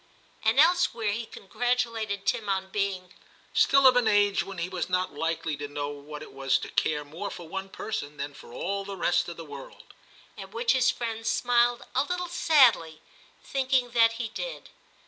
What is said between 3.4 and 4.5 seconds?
still of an age